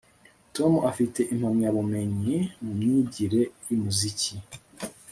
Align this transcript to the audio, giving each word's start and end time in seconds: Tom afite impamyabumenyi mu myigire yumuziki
Tom 0.55 0.73
afite 0.89 1.19
impamyabumenyi 1.33 2.37
mu 2.63 2.71
myigire 2.79 3.41
yumuziki 3.67 4.33